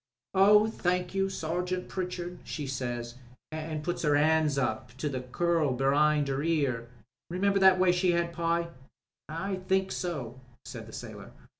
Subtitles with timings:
[0.33, 3.19] 'Oh, thank you, Sergeant Pritchard,' she says,
[3.51, 6.87] an' put 'er hand up to the curl be'ind 'er ear.
[7.29, 8.69] Remember that way she had, Pye?"
[9.29, 11.31] "I think so," said the sailor.